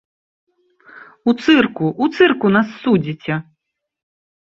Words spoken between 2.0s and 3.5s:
у цырку нас судзіце!